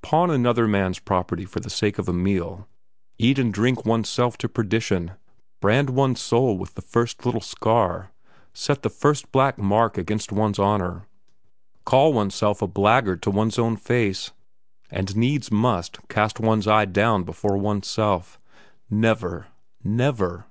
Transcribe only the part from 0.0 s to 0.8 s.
Pawn another